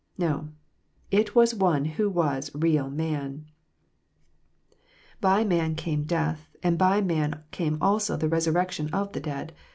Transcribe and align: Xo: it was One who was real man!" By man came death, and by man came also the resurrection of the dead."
Xo: 0.19 0.49
it 1.11 1.35
was 1.35 1.53
One 1.53 1.85
who 1.85 2.09
was 2.09 2.49
real 2.55 2.89
man!" 2.89 3.45
By 5.21 5.43
man 5.43 5.75
came 5.75 6.05
death, 6.05 6.49
and 6.63 6.75
by 6.75 7.01
man 7.01 7.43
came 7.51 7.77
also 7.83 8.17
the 8.17 8.27
resurrection 8.27 8.89
of 8.95 9.13
the 9.13 9.19
dead." 9.19 9.53